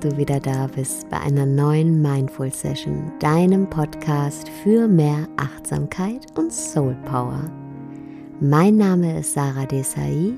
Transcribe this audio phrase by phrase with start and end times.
[0.00, 6.54] Du wieder da bist bei einer neuen Mindful Session, deinem Podcast für mehr Achtsamkeit und
[6.54, 7.52] Soul Power.
[8.40, 10.32] Mein Name ist Sarah Desai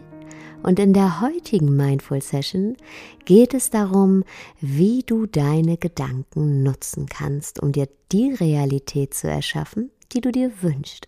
[0.64, 2.76] und in der heutigen Mindful Session
[3.24, 4.24] geht es darum,
[4.60, 10.50] wie du deine Gedanken nutzen kannst, um dir die Realität zu erschaffen, die du dir
[10.60, 11.06] wünschst,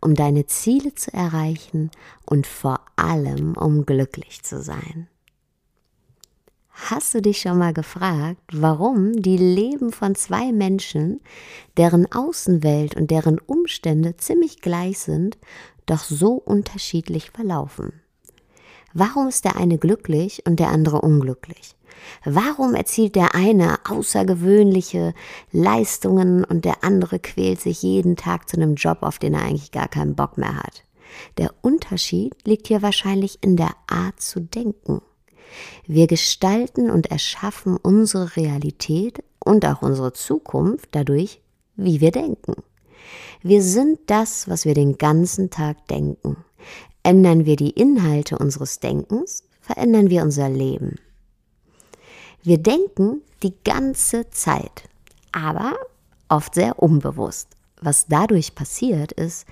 [0.00, 1.92] um deine Ziele zu erreichen
[2.26, 5.06] und vor allem um glücklich zu sein.
[6.76, 11.20] Hast du dich schon mal gefragt, warum die Leben von zwei Menschen,
[11.76, 15.38] deren Außenwelt und deren Umstände ziemlich gleich sind,
[15.86, 17.92] doch so unterschiedlich verlaufen?
[18.92, 21.76] Warum ist der eine glücklich und der andere unglücklich?
[22.24, 25.14] Warum erzielt der eine außergewöhnliche
[25.52, 29.70] Leistungen und der andere quält sich jeden Tag zu einem Job, auf den er eigentlich
[29.70, 30.84] gar keinen Bock mehr hat?
[31.38, 35.00] Der Unterschied liegt hier wahrscheinlich in der Art zu denken.
[35.86, 41.40] Wir gestalten und erschaffen unsere Realität und auch unsere Zukunft dadurch,
[41.76, 42.54] wie wir denken.
[43.42, 46.36] Wir sind das, was wir den ganzen Tag denken.
[47.02, 50.96] Ändern wir die Inhalte unseres Denkens, verändern wir unser Leben.
[52.42, 54.88] Wir denken die ganze Zeit,
[55.32, 55.74] aber
[56.28, 57.48] oft sehr unbewusst.
[57.80, 59.46] Was dadurch passiert ist,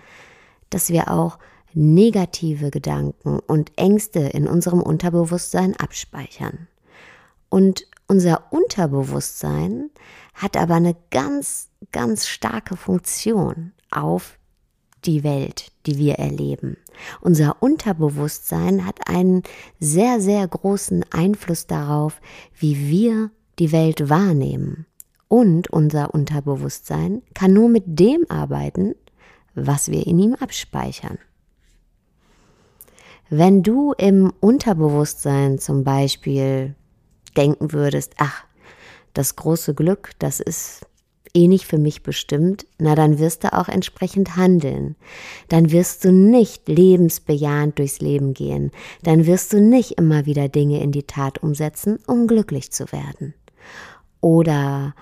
[0.70, 1.38] dass wir auch
[1.74, 6.68] negative Gedanken und Ängste in unserem Unterbewusstsein abspeichern.
[7.48, 9.90] Und unser Unterbewusstsein
[10.34, 14.38] hat aber eine ganz, ganz starke Funktion auf
[15.04, 16.76] die Welt, die wir erleben.
[17.20, 19.42] Unser Unterbewusstsein hat einen
[19.80, 22.20] sehr, sehr großen Einfluss darauf,
[22.58, 24.86] wie wir die Welt wahrnehmen.
[25.28, 28.94] Und unser Unterbewusstsein kann nur mit dem arbeiten,
[29.54, 31.18] was wir in ihm abspeichern.
[33.34, 36.74] Wenn du im Unterbewusstsein zum Beispiel
[37.34, 38.44] denken würdest, ach,
[39.14, 40.84] das große Glück, das ist
[41.32, 44.96] eh nicht für mich bestimmt, na dann wirst du auch entsprechend handeln.
[45.48, 48.70] Dann wirst du nicht lebensbejahend durchs Leben gehen.
[49.02, 53.32] Dann wirst du nicht immer wieder Dinge in die Tat umsetzen, um glücklich zu werden.
[54.20, 54.94] Oder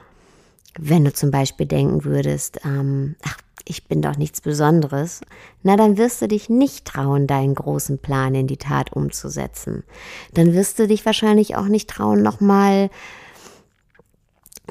[0.79, 3.39] wenn du zum Beispiel denken würdest, ähm, ach,
[3.71, 5.21] ich bin doch nichts Besonderes,
[5.63, 9.85] na dann wirst du dich nicht trauen, deinen großen Plan in die Tat umzusetzen.
[10.35, 12.91] Dann wirst du dich wahrscheinlich auch nicht trauen, nochmal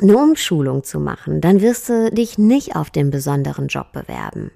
[0.02, 1.40] eine Umschulung zu machen.
[1.40, 4.52] Dann wirst du dich nicht auf den besonderen Job bewerben.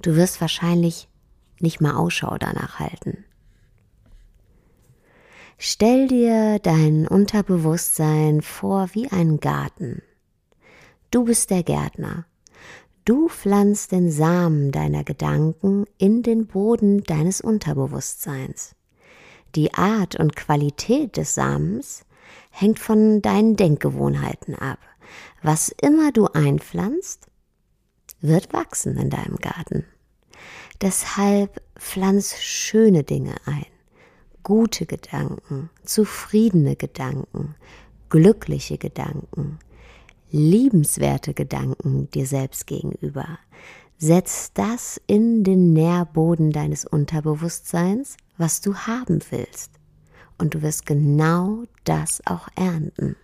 [0.00, 1.08] Du wirst wahrscheinlich
[1.60, 3.24] nicht mal Ausschau danach halten.
[5.58, 10.02] Stell dir dein Unterbewusstsein vor wie einen Garten.
[11.10, 12.26] Du bist der Gärtner
[13.08, 18.74] Du pflanzt den Samen deiner Gedanken in den Boden deines Unterbewusstseins.
[19.54, 22.04] Die Art und Qualität des Samens
[22.50, 24.78] hängt von deinen Denkgewohnheiten ab.
[25.42, 27.28] Was immer du einpflanzt,
[28.20, 29.86] wird wachsen in deinem Garten.
[30.82, 33.64] Deshalb pflanz schöne Dinge ein,
[34.42, 37.54] gute Gedanken, zufriedene Gedanken,
[38.10, 39.60] glückliche Gedanken,
[40.30, 43.38] liebenswerte Gedanken dir selbst gegenüber.
[43.96, 49.72] Setz das in den Nährboden deines Unterbewusstseins, was du haben willst.
[50.38, 53.16] Und du wirst genau das auch ernten.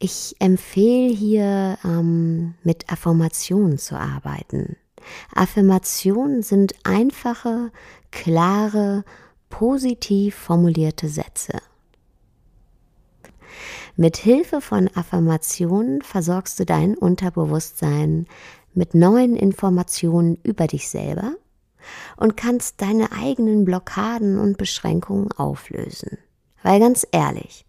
[0.00, 4.76] Ich empfehle hier ähm, mit Affirmationen zu arbeiten.
[5.34, 7.72] Affirmationen sind einfache,
[8.10, 9.04] klare,
[9.48, 11.60] positiv formulierte Sätze.
[13.96, 18.26] Mit Hilfe von Affirmationen versorgst du dein Unterbewusstsein
[18.74, 21.32] mit neuen Informationen über dich selber
[22.16, 26.18] und kannst deine eigenen Blockaden und Beschränkungen auflösen.
[26.62, 27.64] Weil ganz ehrlich,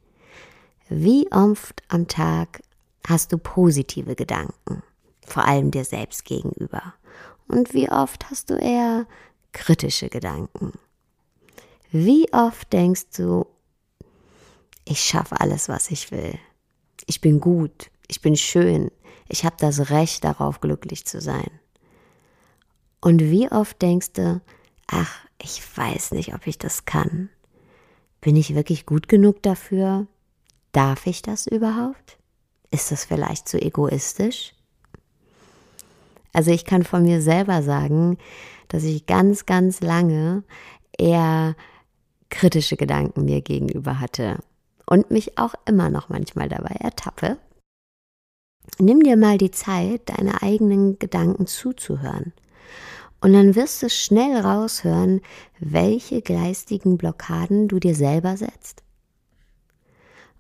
[0.90, 2.62] wie oft am Tag
[3.08, 4.84] hast du positive Gedanken,
[5.26, 6.94] vor allem dir selbst gegenüber?
[7.48, 9.06] Und wie oft hast du eher
[9.52, 10.74] kritische Gedanken?
[11.92, 13.48] Wie oft denkst du,
[14.90, 16.38] ich schaffe alles, was ich will.
[17.06, 18.90] Ich bin gut, ich bin schön,
[19.28, 21.50] ich habe das Recht darauf, glücklich zu sein.
[23.00, 24.42] Und wie oft denkst du,
[24.88, 27.30] ach, ich weiß nicht, ob ich das kann.
[28.20, 30.08] Bin ich wirklich gut genug dafür?
[30.72, 32.18] Darf ich das überhaupt?
[32.72, 34.54] Ist das vielleicht zu egoistisch?
[36.34, 38.18] Also ich kann von mir selber sagen,
[38.68, 40.44] dass ich ganz, ganz lange
[40.98, 41.56] eher
[42.30, 44.40] kritische Gedanken mir gegenüber hatte
[44.90, 47.38] und mich auch immer noch manchmal dabei ertappe.
[48.80, 52.34] Nimm dir mal die Zeit, deine eigenen Gedanken zuzuhören
[53.22, 55.22] Und dann wirst du schnell raushören,
[55.60, 58.82] welche geistigen Blockaden du dir selber setzt.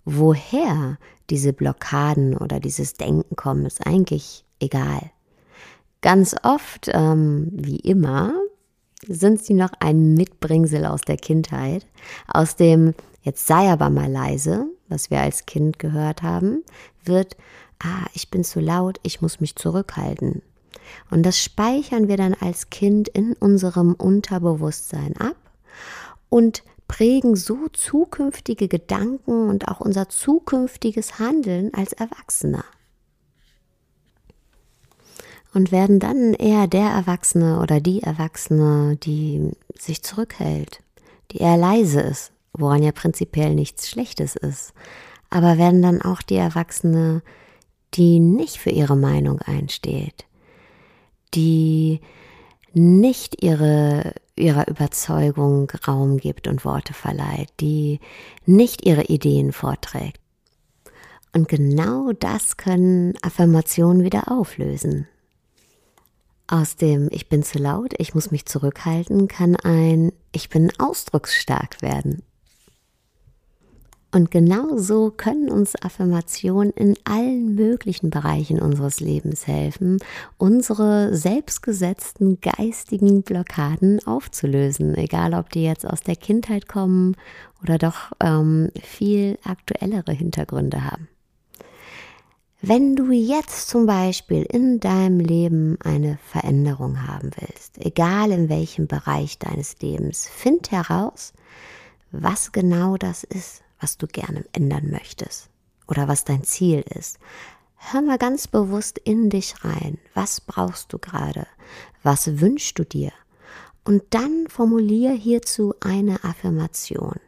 [0.03, 0.97] Woher
[1.29, 5.11] diese Blockaden oder dieses Denken kommen, ist eigentlich egal.
[6.01, 8.33] Ganz oft, ähm, wie immer,
[9.07, 11.85] sind sie noch ein Mitbringsel aus der Kindheit,
[12.27, 16.63] aus dem Jetzt sei aber mal leise, was wir als Kind gehört haben,
[17.03, 17.35] wird,
[17.79, 20.41] ah, ich bin zu laut, ich muss mich zurückhalten.
[21.11, 25.35] Und das speichern wir dann als Kind in unserem Unterbewusstsein ab
[26.29, 32.65] und prägen so zukünftige Gedanken und auch unser zukünftiges Handeln als Erwachsener.
[35.53, 40.81] Und werden dann eher der Erwachsene oder die Erwachsene, die sich zurückhält,
[41.31, 44.73] die eher leise ist, woran ja prinzipiell nichts Schlechtes ist.
[45.29, 47.21] Aber werden dann auch die Erwachsene,
[47.93, 50.25] die nicht für ihre Meinung einsteht,
[51.33, 52.01] die
[52.73, 57.99] nicht ihre, ihrer Überzeugung Raum gibt und Worte verleiht, die
[58.45, 60.19] nicht ihre Ideen vorträgt.
[61.33, 65.07] Und genau das können Affirmationen wieder auflösen.
[66.47, 71.83] Aus dem Ich bin zu laut, ich muss mich zurückhalten, kann ein Ich bin ausdrucksstark
[71.83, 72.23] werden.
[74.11, 79.99] Und genau so können uns Affirmationen in allen möglichen Bereichen unseres Lebens helfen,
[80.37, 87.17] unsere selbstgesetzten geistigen Blockaden aufzulösen, egal ob die jetzt aus der Kindheit kommen
[87.61, 91.07] oder doch ähm, viel aktuellere Hintergründe haben.
[92.61, 98.87] Wenn du jetzt zum Beispiel in deinem Leben eine Veränderung haben willst, egal in welchem
[98.87, 101.31] Bereich deines Lebens, find heraus,
[102.11, 105.49] was genau das ist was du gerne ändern möchtest
[105.87, 107.19] oder was dein Ziel ist.
[107.75, 109.97] Hör mal ganz bewusst in dich rein.
[110.13, 111.47] Was brauchst du gerade?
[112.03, 113.11] Was wünschst du dir?
[113.85, 117.19] Und dann formulier hierzu eine Affirmation.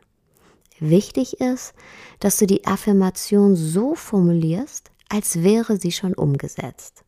[0.80, 1.74] Wichtig ist,
[2.20, 7.04] dass du die Affirmation so formulierst, als wäre sie schon umgesetzt.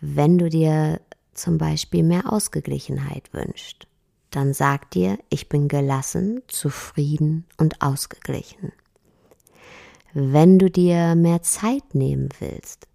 [0.00, 1.00] Wenn du dir
[1.34, 3.86] zum Beispiel mehr Ausgeglichenheit wünschst,
[4.36, 8.70] dann sag dir, ich bin gelassen, zufrieden und ausgeglichen.
[10.12, 12.86] Wenn du dir mehr Zeit nehmen willst,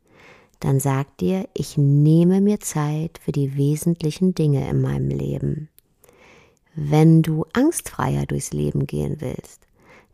[0.60, 5.70] dann sag dir, ich nehme mir Zeit für die wesentlichen Dinge in meinem Leben.
[6.76, 9.66] Wenn du angstfreier durchs Leben gehen willst,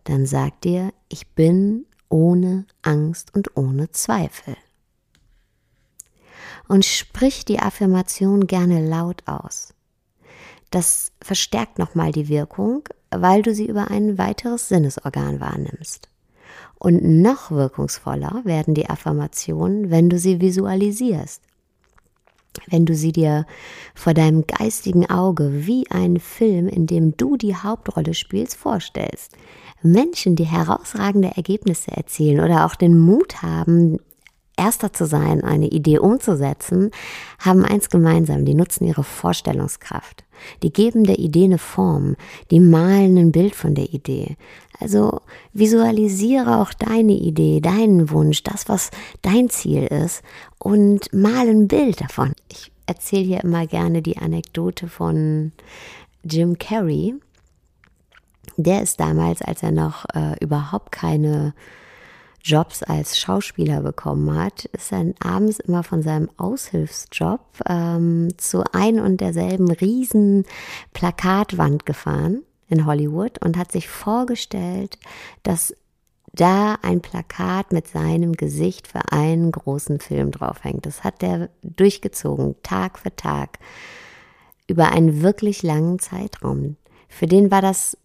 [0.05, 4.55] dann sag dir, ich bin ohne Angst und ohne Zweifel.
[6.69, 9.73] Und sprich die Affirmation gerne laut aus.
[10.71, 16.09] Das verstärkt nochmal die Wirkung, weil du sie über ein weiteres Sinnesorgan wahrnimmst.
[16.79, 21.41] Und noch wirkungsvoller werden die Affirmationen, wenn du sie visualisierst.
[22.67, 23.45] Wenn du sie dir
[23.93, 29.33] vor deinem geistigen Auge wie einen Film, in dem du die Hauptrolle spielst, vorstellst.
[29.83, 33.99] Menschen, die herausragende Ergebnisse erzielen oder auch den Mut haben,
[34.57, 36.89] Erster zu sein, eine Idee umzusetzen,
[37.39, 40.23] haben eins gemeinsam, die nutzen ihre Vorstellungskraft.
[40.63, 42.15] Die geben der Idee eine Form,
[42.49, 44.35] die malen ein Bild von der Idee.
[44.79, 45.21] Also
[45.53, 48.89] visualisiere auch deine Idee, deinen Wunsch, das, was
[49.21, 50.23] dein Ziel ist
[50.59, 52.33] und mal ein Bild davon.
[52.51, 55.51] Ich erzähle hier immer gerne die Anekdote von
[56.23, 57.15] Jim Carrey.
[58.55, 61.53] Der ist damals, als er noch äh, überhaupt keine
[62.47, 69.01] Jobs als Schauspieler bekommen hat, ist er abends immer von seinem Aushilfsjob ähm, zu ein
[69.01, 70.45] und derselben riesen
[70.93, 74.97] Plakatwand gefahren in Hollywood und hat sich vorgestellt,
[75.43, 75.75] dass
[76.31, 80.85] da ein Plakat mit seinem Gesicht für einen großen Film draufhängt.
[80.85, 83.59] Das hat er durchgezogen, Tag für Tag,
[84.67, 86.77] über einen wirklich langen Zeitraum.
[87.09, 87.97] Für den war das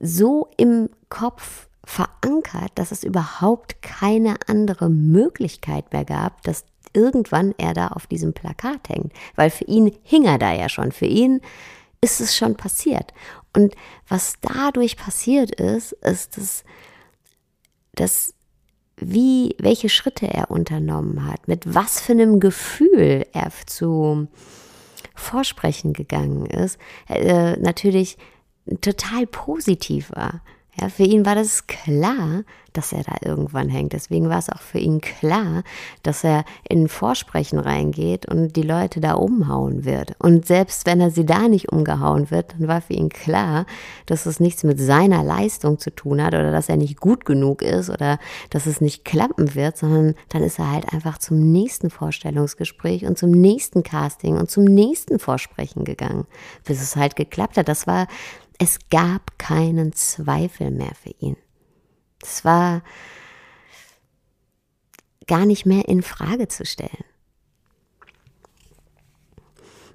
[0.00, 7.74] so im Kopf verankert, dass es überhaupt keine andere Möglichkeit mehr gab, dass irgendwann er
[7.74, 9.12] da auf diesem Plakat hängt.
[9.36, 10.90] Weil für ihn hing er da ja schon.
[10.90, 11.40] Für ihn
[12.00, 13.14] ist es schon passiert.
[13.54, 13.74] Und
[14.08, 16.64] was dadurch passiert ist, ist, dass,
[17.94, 18.34] dass
[18.96, 24.26] wie, welche Schritte er unternommen hat, mit was für einem Gefühl er zu
[25.14, 26.78] Vorsprechen gegangen ist,
[27.08, 28.18] äh, natürlich
[28.80, 30.42] total positiv war.
[30.80, 32.44] Ja, für ihn war das klar,
[32.76, 33.92] dass er da irgendwann hängt.
[33.94, 35.62] Deswegen war es auch für ihn klar,
[36.02, 40.14] dass er in Vorsprechen reingeht und die Leute da umhauen wird.
[40.18, 43.64] Und selbst wenn er sie da nicht umgehauen wird, dann war für ihn klar,
[44.04, 47.62] dass es nichts mit seiner Leistung zu tun hat oder dass er nicht gut genug
[47.62, 48.18] ist oder
[48.50, 53.16] dass es nicht klappen wird, sondern dann ist er halt einfach zum nächsten Vorstellungsgespräch und
[53.16, 56.26] zum nächsten Casting und zum nächsten Vorsprechen gegangen,
[56.64, 57.68] bis es halt geklappt hat.
[57.68, 58.06] Das war
[58.58, 61.36] es gab keinen Zweifel mehr für ihn.
[62.22, 62.82] Es war
[65.26, 67.04] gar nicht mehr in Frage zu stellen.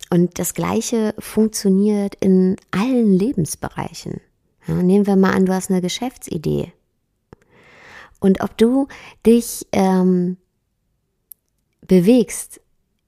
[0.10, 4.20] Und das Gleiche funktioniert in allen Lebensbereichen.
[4.68, 6.74] Ja, nehmen wir mal an, du hast eine Geschäftsidee.
[8.20, 8.88] Und ob du
[9.25, 10.38] dich ähm,
[11.88, 12.60] bewegst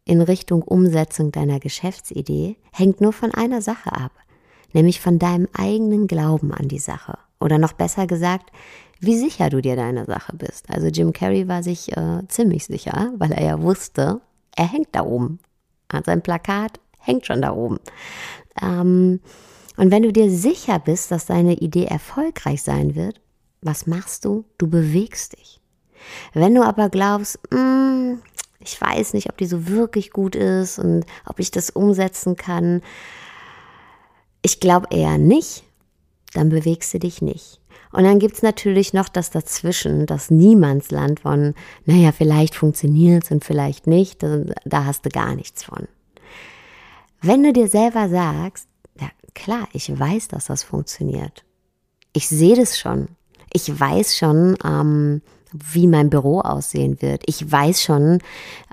[0.05, 4.11] in Richtung Umsetzung deiner Geschäftsidee, hängt nur von einer Sache ab
[4.73, 7.17] nämlich von deinem eigenen Glauben an die Sache.
[7.39, 8.51] Oder noch besser gesagt,
[8.99, 10.69] wie sicher du dir deiner Sache bist.
[10.69, 14.21] Also Jim Carrey war sich äh, ziemlich sicher, weil er ja wusste,
[14.55, 15.39] er hängt da oben.
[15.89, 17.79] An sein Plakat hängt schon da oben.
[18.61, 19.19] Ähm,
[19.75, 23.19] und wenn du dir sicher bist, dass deine Idee erfolgreich sein wird,
[23.61, 24.45] was machst du?
[24.57, 25.59] Du bewegst dich.
[26.33, 28.15] Wenn du aber glaubst, mm,
[28.59, 32.81] ich weiß nicht, ob die so wirklich gut ist und ob ich das umsetzen kann,
[34.43, 35.63] ich glaube eher nicht,
[36.33, 37.59] dann bewegst du dich nicht.
[37.91, 41.53] Und dann gibt's natürlich noch das dazwischen, das Niemandsland von,
[41.85, 45.87] naja, vielleicht funktioniert's und vielleicht nicht, da, hast du gar nichts von.
[47.21, 48.67] Wenn du dir selber sagst,
[48.99, 51.45] ja klar, ich weiß, dass das funktioniert.
[52.13, 53.09] Ich sehe das schon.
[53.53, 55.21] Ich weiß schon, ähm,
[55.53, 57.23] wie mein Büro aussehen wird.
[57.25, 58.19] Ich weiß schon,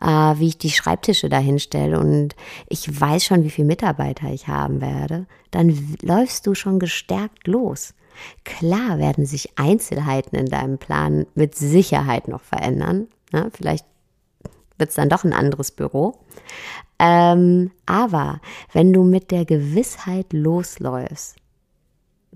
[0.01, 2.35] äh, wie ich die Schreibtische dahin stelle und
[2.69, 5.27] ich weiß schon, wie viele Mitarbeiter ich haben werde.
[5.51, 7.95] Dann läufst du schon gestärkt los.
[8.45, 13.09] Klar werden sich Einzelheiten in deinem Plan mit Sicherheit noch verändern.
[13.33, 13.51] Ne?
[13.55, 13.87] Vielleicht
[14.79, 16.19] wird es dann doch ein anderes Büro.
[16.99, 18.41] Ähm, aber
[18.73, 21.37] wenn du mit der Gewissheit losläufst,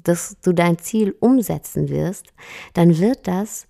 [0.02, 2.26] dass du dein Ziel umsetzen wirst,
[2.74, 3.66] dann wird das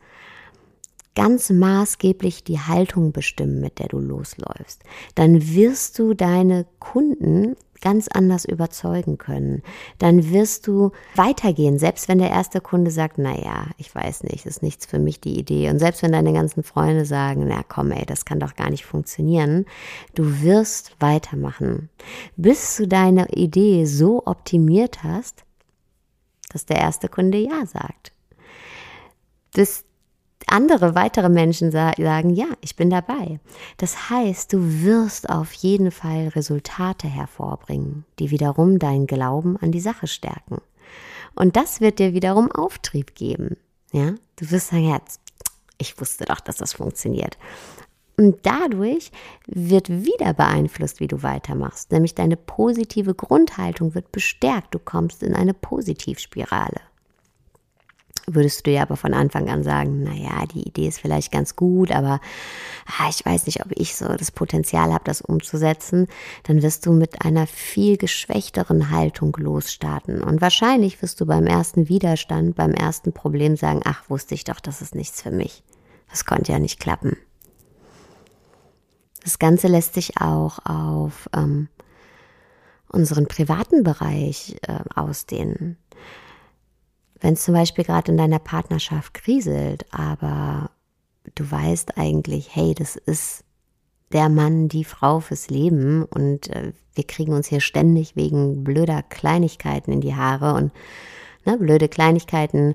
[1.14, 4.82] ganz maßgeblich die Haltung bestimmen, mit der du losläufst.
[5.14, 9.62] Dann wirst du deine Kunden ganz anders überzeugen können.
[9.98, 14.46] Dann wirst du weitergehen, selbst wenn der erste Kunde sagt, na ja, ich weiß nicht,
[14.46, 15.68] ist nichts für mich die Idee.
[15.68, 18.86] Und selbst wenn deine ganzen Freunde sagen, na komm ey, das kann doch gar nicht
[18.86, 19.66] funktionieren,
[20.14, 21.90] du wirst weitermachen,
[22.36, 25.44] bis du deine Idee so optimiert hast,
[26.50, 28.12] dass der erste Kunde ja sagt.
[29.52, 29.84] Bis
[30.46, 33.40] andere weitere Menschen sagen, ja, ich bin dabei.
[33.76, 39.80] Das heißt, du wirst auf jeden Fall Resultate hervorbringen, die wiederum deinen Glauben an die
[39.80, 40.58] Sache stärken.
[41.34, 43.56] Und das wird dir wiederum Auftrieb geben.
[43.92, 45.00] Ja, du wirst sagen, ja,
[45.78, 47.36] ich wusste doch, dass das funktioniert.
[48.16, 49.10] Und dadurch
[49.46, 51.90] wird wieder beeinflusst, wie du weitermachst.
[51.90, 54.74] Nämlich deine positive Grundhaltung wird bestärkt.
[54.74, 56.80] Du kommst in eine Positivspirale
[58.26, 61.90] würdest du ja aber von Anfang an sagen, naja, die Idee ist vielleicht ganz gut,
[61.90, 62.20] aber
[62.86, 66.06] ah, ich weiß nicht, ob ich so das Potenzial habe, das umzusetzen,
[66.44, 70.22] dann wirst du mit einer viel geschwächteren Haltung losstarten.
[70.22, 74.60] Und wahrscheinlich wirst du beim ersten Widerstand, beim ersten Problem sagen, ach, wusste ich doch,
[74.60, 75.62] das ist nichts für mich.
[76.10, 77.16] Das konnte ja nicht klappen.
[79.22, 81.68] Das Ganze lässt sich auch auf ähm,
[82.88, 85.78] unseren privaten Bereich äh, ausdehnen.
[87.24, 90.70] Wenn es zum Beispiel gerade in deiner Partnerschaft kriselt, aber
[91.34, 93.44] du weißt eigentlich, hey, das ist
[94.12, 99.02] der Mann, die Frau fürs Leben und äh, wir kriegen uns hier ständig wegen blöder
[99.02, 100.70] Kleinigkeiten in die Haare und
[101.46, 102.74] ne, blöde Kleinigkeiten,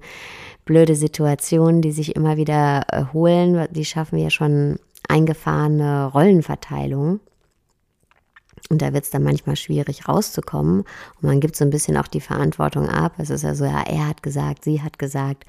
[0.66, 7.20] blöde Situationen, die sich immer wieder erholen, die schaffen ja schon eingefahrene Rollenverteilung.
[8.70, 10.82] Und da wird es dann manchmal schwierig rauszukommen.
[10.82, 13.14] Und man gibt so ein bisschen auch die Verantwortung ab.
[13.18, 15.46] Es ist ja so, ja, er hat gesagt, sie hat gesagt.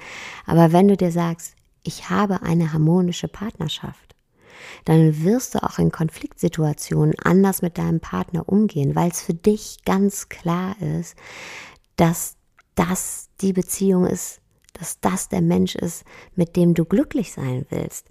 [0.46, 4.16] Aber wenn du dir sagst, ich habe eine harmonische Partnerschaft,
[4.84, 9.78] dann wirst du auch in Konfliktsituationen anders mit deinem Partner umgehen, weil es für dich
[9.84, 11.16] ganz klar ist,
[11.96, 12.36] dass
[12.74, 14.39] das die Beziehung ist,
[14.72, 18.06] dass das der Mensch ist, mit dem du glücklich sein willst,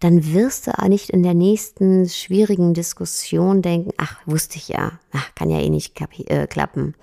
[0.00, 4.98] dann wirst du auch nicht in der nächsten schwierigen Diskussion denken, ach, wusste ich ja,
[5.12, 6.94] ach, kann ja eh nicht äh, klappen.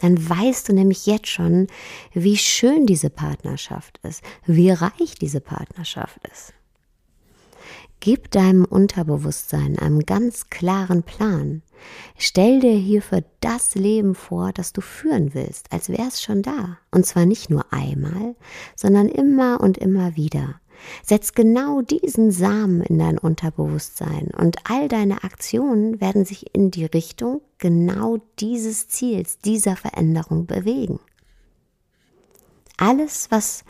[0.00, 1.68] Dann weißt du nämlich jetzt schon,
[2.12, 6.52] wie schön diese Partnerschaft ist, wie reich diese Partnerschaft ist.
[8.04, 11.62] Gib deinem Unterbewusstsein einen ganz klaren Plan.
[12.18, 16.78] Stell dir hierfür das Leben vor, das du führen willst, als wäre es schon da.
[16.90, 18.34] Und zwar nicht nur einmal,
[18.74, 20.60] sondern immer und immer wieder.
[21.04, 26.86] Setz genau diesen Samen in dein Unterbewusstsein und all deine Aktionen werden sich in die
[26.86, 30.98] Richtung genau dieses Ziels, dieser Veränderung bewegen.
[32.78, 33.62] Alles, was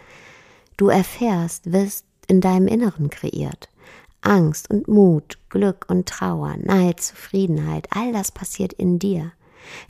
[0.79, 3.69] du erfährst, wirst in deinem Inneren kreiert.
[4.23, 9.33] Angst und Mut, Glück und Trauer, Neid, Zufriedenheit, all das passiert in dir.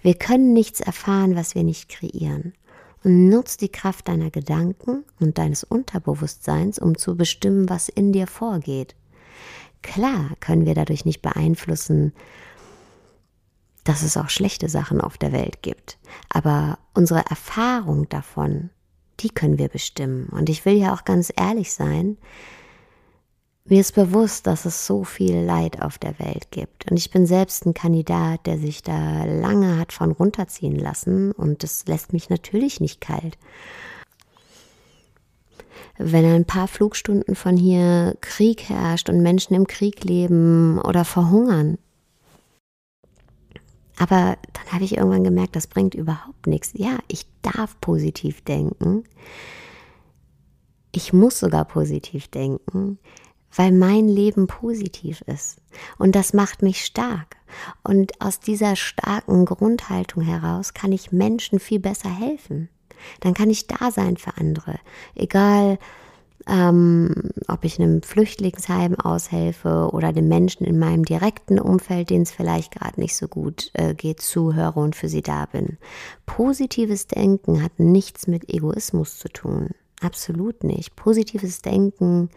[0.03, 2.55] Wir können nichts erfahren, was wir nicht kreieren.
[3.05, 8.27] Und nutz die Kraft deiner Gedanken und deines Unterbewusstseins, um zu bestimmen, was in dir
[8.27, 8.95] vorgeht.
[9.83, 12.13] Klar können wir dadurch nicht beeinflussen,
[13.85, 15.99] dass es auch schlechte Sachen auf der Welt gibt.
[16.29, 18.71] Aber unsere Erfahrung davon,
[19.21, 20.29] die können wir bestimmen.
[20.29, 22.17] Und ich will ja auch ganz ehrlich sein,
[23.65, 26.91] mir ist bewusst, dass es so viel Leid auf der Welt gibt.
[26.91, 31.31] Und ich bin selbst ein Kandidat, der sich da lange hat von runterziehen lassen.
[31.33, 33.39] Und das lässt mich natürlich nicht kalt.
[35.97, 41.79] Wenn ein paar Flugstunden von hier Krieg herrscht und Menschen im Krieg leben oder verhungern.
[43.97, 46.73] Aber dann habe ich irgendwann gemerkt, das bringt überhaupt nichts.
[46.75, 49.05] Ja, ich darf positiv denken.
[50.91, 52.99] Ich muss sogar positiv denken
[53.55, 55.59] weil mein Leben positiv ist.
[55.99, 57.37] Und das macht mich stark.
[57.83, 62.69] Und aus dieser starken Grundhaltung heraus kann ich Menschen viel besser helfen.
[63.21, 64.79] Dann kann ich da sein für andere.
[65.15, 65.79] Egal,
[66.49, 72.33] ähm, ob ich einem Flüchtlingsheim aushelfe oder den Menschen in meinem direkten Umfeld, denen es
[72.33, 75.79] vielleicht gerade nicht so gut äh, geht, zuhöre und für sie da bin.
[76.27, 79.71] Positives Denken hat nichts mit Egoismus zu tun.
[80.01, 80.97] Absolut nicht.
[80.97, 82.31] Positives Denken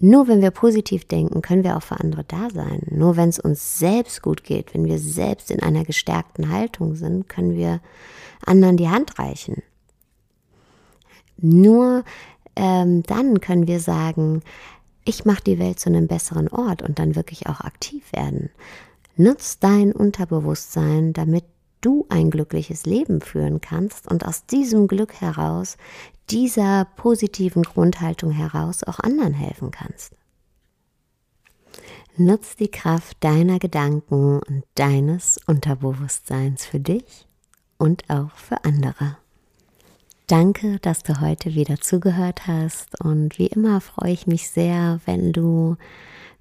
[0.00, 2.82] nur wenn wir positiv denken, können wir auch für andere da sein.
[2.90, 7.28] Nur wenn es uns selbst gut geht, wenn wir selbst in einer gestärkten Haltung sind,
[7.28, 7.80] können wir
[8.44, 9.62] anderen die Hand reichen.
[11.36, 12.04] Nur
[12.56, 14.42] ähm, dann können wir sagen,
[15.04, 18.50] ich mache die Welt zu einem besseren Ort und dann wirklich auch aktiv werden.
[19.16, 21.44] Nutz dein Unterbewusstsein, damit
[21.80, 25.76] du ein glückliches Leben führen kannst und aus diesem Glück heraus,
[26.30, 30.14] dieser positiven Grundhaltung heraus auch anderen helfen kannst.
[32.16, 37.26] Nutz die Kraft deiner Gedanken und deines Unterbewusstseins für dich
[37.78, 39.16] und auch für andere.
[40.26, 45.32] Danke, dass du heute wieder zugehört hast und wie immer freue ich mich sehr, wenn
[45.32, 45.76] du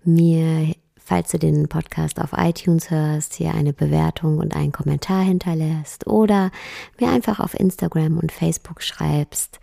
[0.04, 0.73] mir
[1.08, 6.52] falls du den Podcast auf iTunes hörst, hier eine Bewertung und einen Kommentar hinterlässt oder
[7.00, 9.62] mir einfach auf Instagram und Facebook schreibst,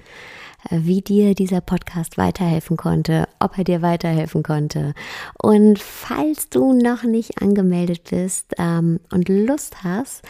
[0.70, 4.94] äh, wie dir dieser Podcast weiterhelfen konnte, ob er dir weiterhelfen konnte.
[5.42, 10.22] Und falls du noch nicht angemeldet bist ähm, und Lust hast,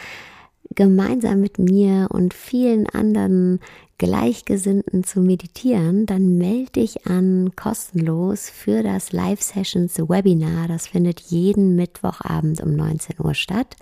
[0.75, 3.61] gemeinsam mit mir und vielen anderen
[3.97, 10.67] Gleichgesinnten zu meditieren, dann melde dich an kostenlos für das Live Sessions Webinar.
[10.67, 13.77] Das findet jeden Mittwochabend um 19 Uhr statt.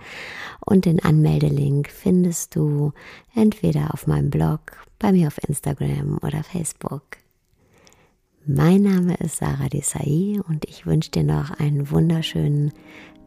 [0.60, 2.92] Und den Anmeldelink findest du
[3.34, 4.60] entweder auf meinem Blog,
[5.00, 7.18] bei mir auf Instagram oder Facebook.
[8.46, 12.72] Mein Name ist Sarah Desai und ich wünsche dir noch einen wunderschönen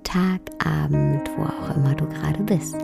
[0.03, 2.77] Tag, Abend, wo auch immer du gerade bist.